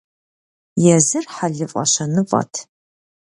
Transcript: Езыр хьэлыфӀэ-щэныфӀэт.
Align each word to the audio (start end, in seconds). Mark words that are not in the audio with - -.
Езыр 0.95 1.25
хьэлыфӀэ-щэныфӀэт. 1.33 2.53